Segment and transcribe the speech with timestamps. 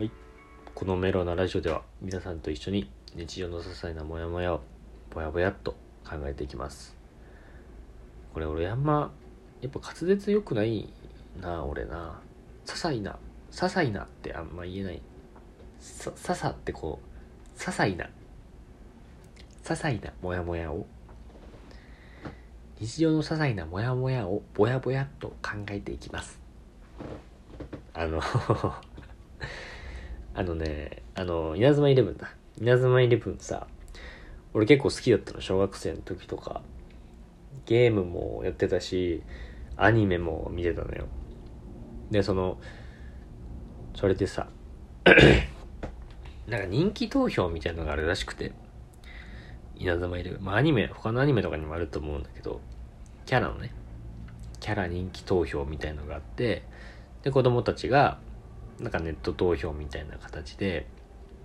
[0.00, 0.10] はい。
[0.74, 4.62] このメロなラジオでは皆さんと一緒に日常の些細なモヤモヤを
[5.10, 5.72] ぼやぼやっと
[6.08, 6.96] 考えていきます。
[8.32, 9.12] これ俺あんま、
[9.60, 10.88] やっぱ滑舌良くない
[11.38, 12.18] な、俺な。
[12.64, 13.18] 些細な、
[13.50, 15.02] 些細なってあんま言えない。
[15.80, 16.98] さ、さってこ
[17.54, 18.08] う、些細な、些
[19.62, 20.86] 細なモヤモヤを、
[22.78, 26.40] 日常の些細なモヤモヤをぼやぼやっと考えていきます。
[27.92, 28.22] あの
[30.40, 32.30] あのね、あの、稲妻イレブンだ。
[32.58, 33.66] 稲妻イレブンさ、
[34.54, 36.62] 俺結構好きだったの、小学生の時とか。
[37.66, 39.22] ゲームもやってたし、
[39.76, 41.08] アニメも見てたのよ。
[42.10, 42.58] で、その、
[43.94, 44.48] それでさ、
[46.48, 48.52] なんか人気投票みたいなのがあるらしくて、
[49.76, 50.42] 稲妻イレブン。
[50.42, 52.62] まあアニメ、他のアニメとかにもあると思うんだけど、
[53.26, 53.74] キャラのね、
[54.58, 56.62] キャラ人気投票みたいのがあって、
[57.24, 58.18] で、子供たちが、
[58.80, 60.86] なんかネット投票みたいな形で、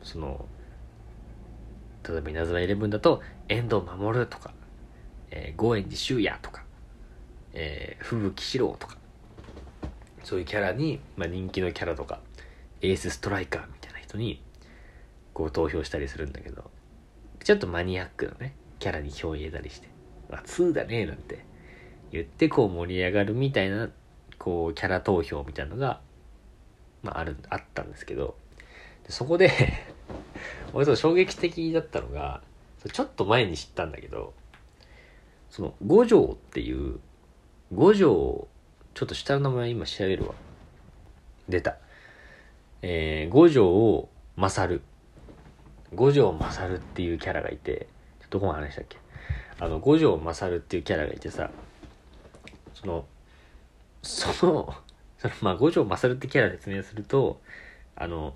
[0.02, 0.46] その、
[2.08, 4.54] 例えば稲妻イレブンだと、遠藤守とか、
[5.32, 6.64] えー、ゴエンジ修也とか、
[7.54, 8.98] えー、吹雪四郎とか、
[10.24, 12.20] そういうキャラに、まあ、人気のキャラとか、
[12.82, 14.42] エースストライカーみたいな人に、
[15.34, 16.72] こう投票したりするんだけど、
[17.44, 19.90] ちょっとマニアックなね、キャラに票を入れたりして、
[20.32, 21.46] あ、2だね、なんて
[22.12, 23.90] 言って、こう盛り上がるみたいな、
[24.38, 26.02] こう、キャラ投票みたいなのが、
[27.06, 28.36] まあ、ある、あったんですけど、
[29.08, 29.52] そこで
[30.74, 32.42] 俺と衝撃的だったのが、
[32.92, 34.34] ちょっと前に知ったんだけど、
[35.52, 37.00] その、五条っていう、
[37.72, 38.48] 五条、
[38.96, 40.34] ちょっと下の名前今調べるわ。
[41.48, 41.78] 出た。
[42.82, 44.82] えー、五条勝る。
[45.94, 47.88] 五条勝るっていうキャラがいて、
[48.32, 48.98] どこの話したっけ？
[49.60, 51.52] あの、五条勝るっていうキャラがいてさ、
[52.74, 53.06] その、
[54.02, 54.76] その、
[55.30, 57.42] そのまあ、五条勝ってキャラで説明すると、
[57.96, 58.36] あの、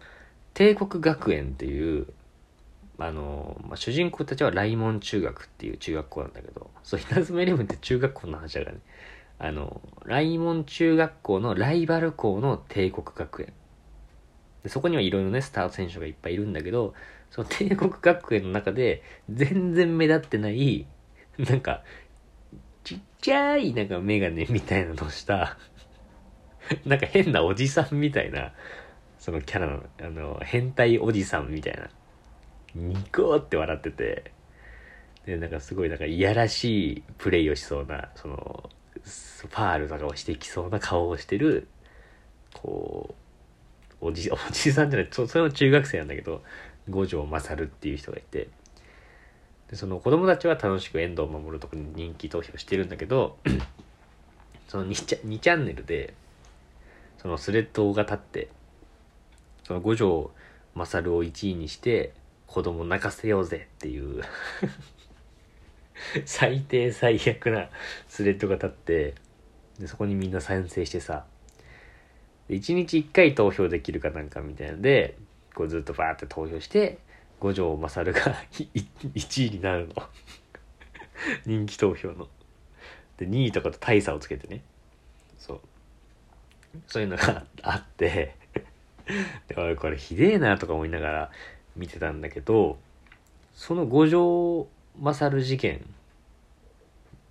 [0.53, 2.07] 帝国学園っていう、
[2.97, 8.81] あの、まあ、主人公たちは来門中学っていう中学校なんだけど、そう、稲妻イレブンって中学校の話だからね。
[9.39, 13.53] あの、来門中学校のライバル校の帝国学園。
[14.63, 16.93] でそこにはいろいろね、スター選手がいっぱいいるんだけど、
[17.31, 20.85] その帝国学園の中で全然目立ってない、
[21.37, 21.83] なんか、
[22.83, 25.57] ちっちゃいなんかメガネみたいなのをした、
[26.85, 28.53] なんか変なおじさんみたいな、
[29.17, 31.89] そのキャラの、あの、変態おじさんみたいな、
[32.75, 34.31] ニコーって笑ってて、
[35.25, 38.69] で、なんかすごいなんかいやらしいプレイをしそうな、その、
[39.03, 41.67] ファールとかをしてきそうな顔をしてる、
[42.53, 43.15] こ
[44.01, 46.43] う、おじ、 おじさんじゃない、そそれも中学生なんだけど、
[46.89, 48.47] 五条勝っていう人がいて、
[49.69, 53.37] でその子供たちは楽しく遠藤守るとかに人気投票してるんだけど、
[54.67, 56.13] その2チ ,2 チャンネルで、
[57.21, 58.49] そのスレッドが立って、
[59.63, 60.31] その五条
[60.73, 62.13] 勝を1位にして、
[62.47, 64.23] 子供泣かせようぜっていう
[66.25, 67.69] 最低最悪な
[68.07, 69.15] スレッドが立って、
[69.79, 71.25] で、そこにみんな賛成してさ、
[72.49, 75.17] 1日1回投票できるかなんかみたいなので、
[75.53, 76.99] こうずっとバーって投票して、
[77.41, 79.95] 五条勝が 1位になるの。
[81.45, 82.29] 人気投票の。
[83.17, 84.63] で、2位とかと大差をつけてね。
[86.87, 87.03] そう。
[87.03, 88.35] いうのがあって、
[89.47, 91.31] で俺これひでえなとか思いながら
[91.75, 92.77] 見てたんだけど、
[93.53, 94.67] その五条
[95.01, 95.85] 勝事件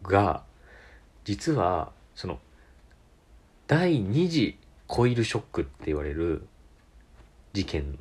[0.02, 0.42] が、
[1.24, 2.38] 実は、その、
[3.66, 6.46] 第二次コイルショックって言われる
[7.52, 7.92] 事件。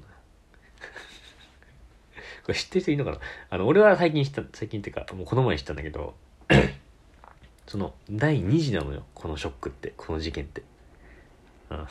[2.44, 3.24] これ知ってる人いるのかな？
[3.50, 6.16] あの、俺は最近知った、最近っていうか、もうこの前知ったんだけど、
[7.68, 10.64] その、第二次なのよ、このショックって、この事件って。
[11.72, 11.88] うん。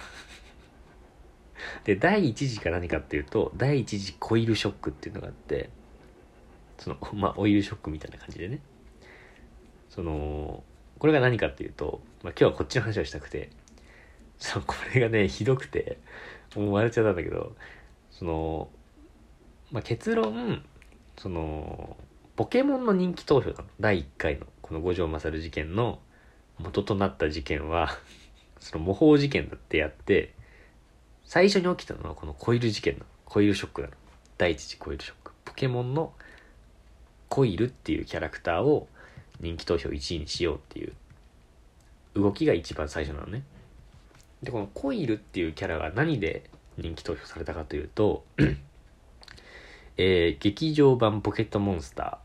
[1.84, 5.70] で、第一次が何かっていうと、第一次コイルショックっていうのがあって、
[6.78, 8.60] その、まあ、オイルショックみたいな感じでね。
[9.88, 10.62] その、
[10.98, 13.50] これが何かっていうと、まあ、今日はこっちの話をしたくて、
[14.38, 15.98] そう、これがね、ひどくて、
[16.54, 17.54] もう笑っちゃったんだけど、
[18.10, 18.68] その、
[19.70, 20.64] まあ、結論、
[21.18, 21.96] その、
[22.36, 23.64] ポケモンの人気投票なの。
[23.80, 26.00] 第1回の、この五条勝事件の
[26.58, 27.88] 元となった事件は、
[28.60, 30.34] その模倣事件だってやって、
[31.24, 33.04] 最初に起きたのはこのコイル事件の。
[33.24, 33.94] コイルショックなの。
[34.38, 35.32] 第一次コイルショック。
[35.44, 36.12] ポケモンの
[37.28, 38.88] コイルっていうキャラクターを
[39.40, 40.92] 人気投票1位にしようっていう
[42.14, 43.42] 動きが一番最初なのね。
[44.42, 46.48] で、このコイルっていうキャラが何で
[46.78, 48.24] 人気投票されたかというと、
[49.96, 52.20] えー劇場版ポケットモンスタ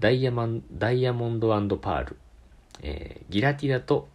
[0.00, 2.16] ー、ダイヤマンダイヤモンドパール、
[2.82, 4.08] えーギラティナと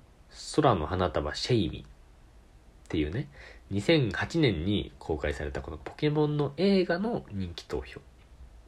[0.56, 1.86] 空の花束シェイミ。
[2.86, 3.28] っていうね、
[3.72, 8.02] 2008年に公開されたこのポケモンの映画の人気投票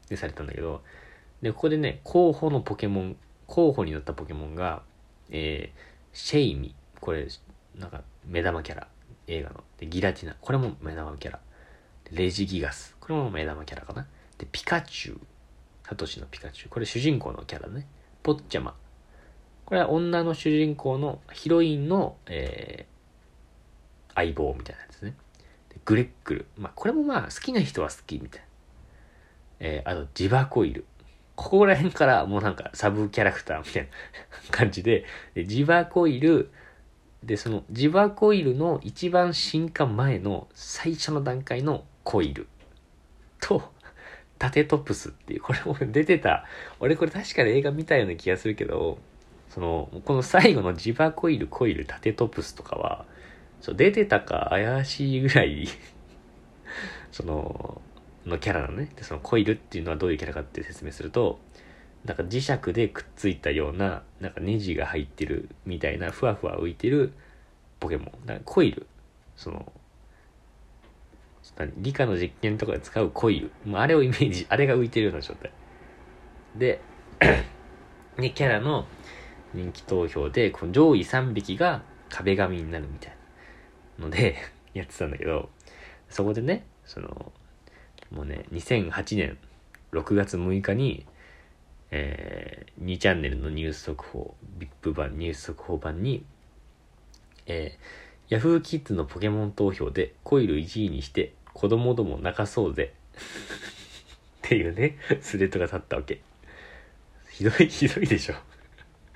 [0.10, 0.82] でされたんだけど、
[1.42, 3.18] で、ここでね、候補のポケモン、
[3.48, 4.84] 候補になったポケモンが、
[5.32, 5.80] えー、
[6.14, 7.28] シェイミ、これ、
[7.80, 8.88] なんか、目玉キャラ、
[9.28, 9.64] 映画の。
[9.80, 11.40] で、ギラティナ、これも目玉キャラ。
[12.12, 14.06] レジギガス、これも目玉キャラかな。
[14.38, 15.20] で、ピカチュウ、
[15.88, 17.88] サトシのピカチュウ、これ主人公のキャラね。
[18.22, 18.76] ポッチャマ、
[19.72, 25.16] これは女の主人公のヒロインの、えー、相棒みたいなやつね。
[25.86, 26.46] グレッグル。
[26.58, 28.46] まあ、これもまあ、好きな人は好きみたいな。
[29.62, 30.84] えー、あと、ジバコイル。
[31.38, 33.90] ここら辺からもうなんかサブキャラクターみたいな
[34.52, 36.52] 感じで、でジバコイル、
[37.24, 42.50] で、そのジバコイルの一番進化前の最初の段階のコイル
[43.40, 43.72] と、
[44.38, 46.46] タテトプスっていう、これも出てた。
[46.82, 49.00] 俺これ確かに映画見たような気がするけど、
[49.54, 53.06] その、この最後のジバコイル、コイル、タテトプスとかは、
[53.60, 55.68] そう出てたか怪しいぐらい
[57.12, 57.82] その、
[58.26, 58.90] のキャラなのね。
[58.96, 61.38] で、そのコイルっていうのはどういうキャラかって説明すると、
[62.06, 67.12] なんか磁石でくっついたような、なんかネジが入ってるみたいな、ふわふわ浮いてる
[67.82, 68.06] ポケモン。
[68.26, 68.88] だからコイル。
[69.36, 69.70] その、
[71.78, 73.52] 理科の実験とかで使うコイル。
[73.66, 75.52] もうあれをイメージ、あれが浮いてるような状態。
[76.56, 76.80] で、
[78.16, 78.88] で、キャラの
[79.54, 83.16] 人気投票で、この上位3匹が壁紙になるみたい
[84.00, 84.36] なので
[84.74, 85.50] やってたんだけど、
[86.10, 87.32] そこでね、その、
[88.12, 89.38] もうね、2008年
[89.92, 91.06] 6月6日に、
[91.92, 96.26] えー、2チャンネルのニュース速報、VIP 版、ニュース速報版に、
[97.46, 103.20] えー、Yahoo キッズのポケモン投票でコイル1位にして子供ども泣かそうぜ っ
[104.42, 106.22] ていうね、スレッドが立ったわけ。
[107.30, 108.36] ひどい、ひどいでしょ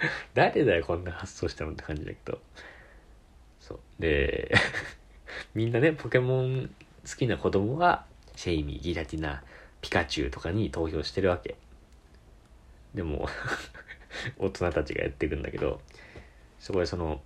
[0.33, 2.39] 誰だよ、こんな発想したのって感じだけど。
[3.59, 3.79] そう。
[3.99, 4.53] で、
[5.53, 6.69] みんなね、ポケモン
[7.09, 8.05] 好きな子供は、
[8.35, 9.43] シェイミー、ギラティナ、
[9.81, 11.55] ピカチュウとかに投票してるわけ。
[12.93, 13.27] でも
[14.39, 15.81] 大人たちがやっていくんだけど、
[16.59, 17.21] そこでその、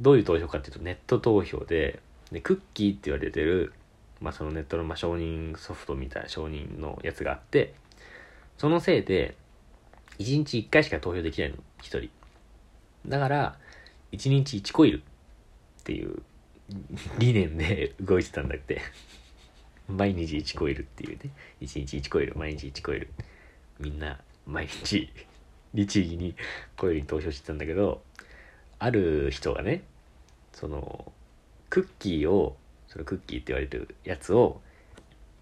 [0.00, 3.72] どういう投票かっていうとネット投票で、でクッキーって言われてる、
[4.20, 7.74] まあそのネットのまあ承認ソフトみたいな承認のやつがあって、
[8.56, 9.36] そのせいで、
[10.18, 12.17] 1日1回しか投票できないの、1人。
[13.06, 13.58] だから、
[14.12, 15.02] 1日1コイル
[15.80, 16.22] っていう
[17.18, 18.80] 理念で 動いてたんだって。
[19.88, 21.30] 毎日1コイルっていうね。
[21.62, 23.08] 1日1コイル、毎日1コイル。
[23.80, 25.10] みんな、毎日、
[25.72, 26.34] 律儀に
[26.76, 28.02] コイルに投票してたんだけど、
[28.78, 29.82] ある人がね、
[30.52, 31.10] その、
[31.70, 32.56] クッキーを、
[32.88, 34.60] そのクッキーって言われてるやつを、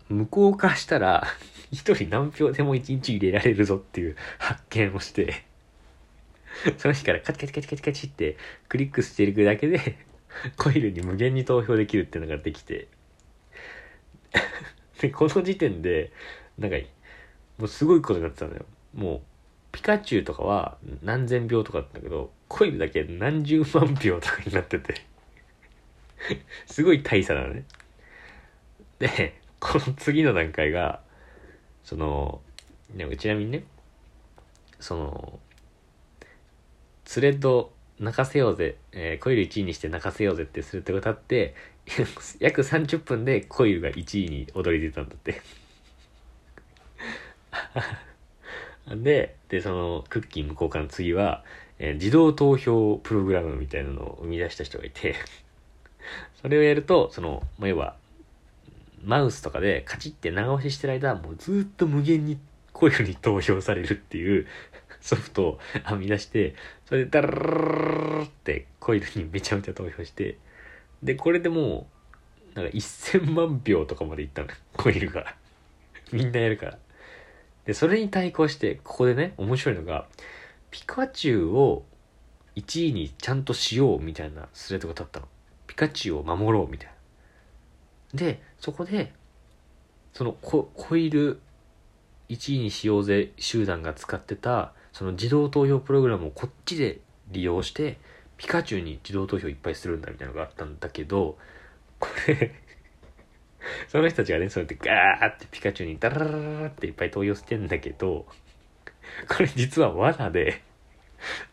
[0.08, 1.26] 無効化したら、
[1.72, 5.44] 一人何票でも一日入れられるぞっていう発見をして、
[6.78, 8.36] その日からカチカチカチカチカチって
[8.68, 9.98] クリックしていくだけで、
[10.56, 12.88] コイルに無限に投票できるっていうのができて、
[15.00, 16.12] で、この時点で、
[16.58, 16.76] なんか、
[17.58, 18.66] もうすごいことになってたのよ。
[18.94, 19.20] もう、
[19.72, 24.94] ピカチュウとかは何千票とかだったけど、コイルだけ何十万票とかになってて
[26.66, 27.64] すごい大差なのね。
[28.98, 31.00] で、この次の段階が、
[31.84, 32.40] その、
[33.18, 33.64] ちなみにね、
[34.80, 35.40] その、
[37.06, 41.54] スレッド泣かせようぜ、えー、コイル1位にして泣かせようぜってスレッドが立って、
[42.40, 45.40] 約30分でコイルが1位に踊り出たんだって。
[48.96, 51.44] で、で、そのクッキング交換の次は、
[51.78, 55.14] えー、自動投票プログラムみたいなのを生み出した人がいて
[56.42, 57.96] それをやると、その、まあ、要は、
[59.04, 62.38] マウスとかでカチッて長押ししてる間、もうずっと無限に
[62.72, 64.46] コイルに投票されるっていう
[65.06, 70.36] ソフトを編み出して、それでダララってコイルにめちゃめちゃ投票して、
[71.02, 71.86] で、これでも
[72.54, 75.36] う、なんか1000万票とかまでいったの、コイルが。
[76.10, 76.78] みんなやるから。
[77.66, 80.08] で、それに対抗して、ここでね、面白いのが、
[80.72, 81.84] ピカチュウを
[82.56, 85.28] 1位にちゃんとしようみたいなスレッドが立ったの。
[85.68, 86.90] ピカチュウを守ろうみたい
[88.12, 88.18] な。
[88.18, 89.12] で、そこで、
[90.14, 91.40] そのココイル
[92.28, 97.00] 1位にしようぜ集団が使ってた、その自動投票プログラムをこっちで
[97.30, 97.98] 利用して、
[98.38, 101.36] ピカチュウに自動投票いっぱいするんだみたいなのがあったんだけど、
[102.00, 102.54] これ
[103.88, 108.24] その人たちがね、そうやってガーってピカチュウにダララララっていっぱい投票してんだけど、
[109.28, 110.62] これ実は罠で、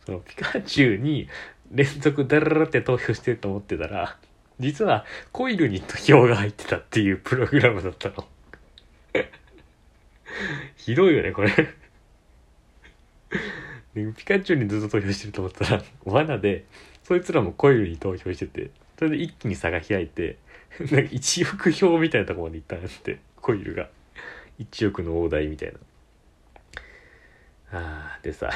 [0.06, 1.28] そのピカチュウに
[1.70, 4.18] 連続ダラララって投票してると思ってたら、
[4.62, 8.26] 実はコイルに投票が入ってたっていうプログラムだったの。
[10.78, 11.52] ひどいよね、これ
[13.94, 16.66] ピカチュウにずっと投票してると思ったら、 罠で、
[17.04, 20.38] そいつらもコイルに投票してて、それで一気に差が開いて
[20.80, 23.90] なんか1億票みたいなところまで行ったんやってコイルが。
[24.60, 25.80] 1億の大台みたいな。
[27.76, 28.52] あーでさ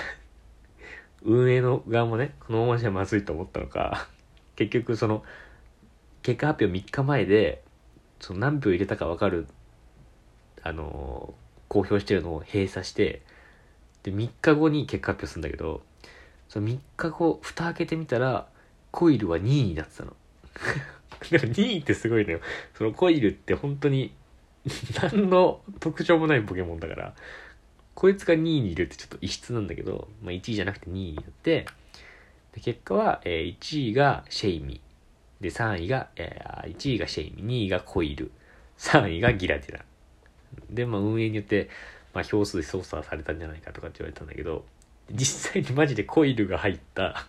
[1.23, 4.07] 運営の側もねこのままじゃまずいと思ったのか
[4.55, 5.23] 結局その
[6.21, 7.63] 結果発表3日前で
[8.19, 9.47] その何票入れたか分かる
[10.61, 13.21] あのー公表してるのを閉鎖して
[14.07, 15.81] で3日後に結果発表するんだけど
[16.47, 18.47] その3日後蓋開けてみたら
[18.91, 20.15] コイルは2位になってたの。
[21.29, 22.39] でも2位ってすごいのよ。
[22.73, 24.13] そのコイルって本当に
[25.01, 27.13] 何の特徴もないポケモンだから
[27.95, 31.65] こいつが2位にいるってちょっと異質なんだけど、まあ、1位じゃなくて2位になって
[32.53, 34.81] で結果は、えー1位がシェイミ。
[35.41, 37.63] で3位が、えー1位がシェイミ。
[37.63, 38.31] 2位がコイル。
[38.77, 39.83] 3位がギラティラ。
[40.69, 41.69] で、まあ、運営によって、
[42.13, 44.65] まあ、票数操作されたんじゃないかとかって言われたんだけど
[45.11, 47.27] 実際にマジでコイルが入った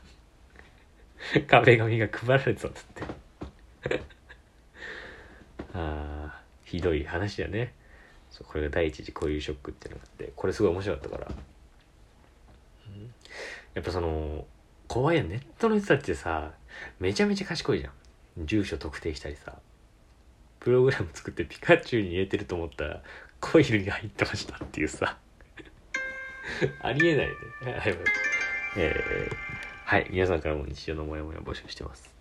[1.46, 3.98] 壁紙が配られてたんだって。
[5.74, 7.74] ああひどい話だね。
[8.30, 11.34] そうこれが第一次コイルショックっていうのがあってこれすごい面白かったから、
[13.74, 14.46] やっぱその
[14.86, 16.52] 怖いやネットの人たちってさ
[17.00, 17.92] めちゃめちゃ賢いじゃん。
[18.46, 19.58] 住所特定したりさ
[20.60, 23.02] プログラム作ってピカチュウに入れてると思ったら
[23.40, 25.16] コイルに入ってましたっていうさ。
[26.82, 27.32] ありえないね。
[27.64, 27.98] はい、
[28.76, 29.48] えー
[29.88, 30.06] はい。
[30.10, 32.17] 皆さんからも日常のモヤモヤ募集してます。